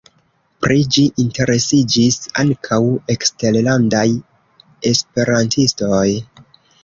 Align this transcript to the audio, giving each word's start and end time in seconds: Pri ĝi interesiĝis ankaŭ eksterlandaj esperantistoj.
Pri 0.65 0.77
ĝi 0.93 1.01
interesiĝis 1.23 2.15
ankaŭ 2.43 2.79
eksterlandaj 3.15 4.07
esperantistoj. 4.93 6.03